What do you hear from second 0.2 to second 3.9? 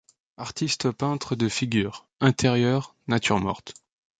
Artiste peintre de figures, intérieurs, natures mortes.